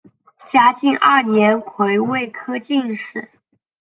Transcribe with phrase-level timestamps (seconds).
[0.51, 3.29] 嘉靖二年癸未科进士。